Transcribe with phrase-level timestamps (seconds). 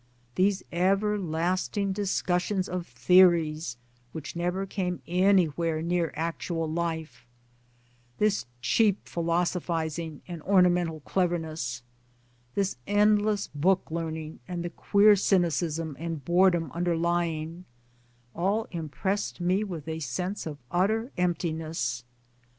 [0.33, 3.77] These ever lasting discussions of theories
[4.13, 7.27] which never came any where near actual life,
[8.17, 11.83] this cheap philosophizing and ornamental cleverness,
[12.55, 17.65] this endless book learning, and the queer cynicism and boredom underlying
[18.33, 22.03] all im pressed me with a sense of utter emptiness.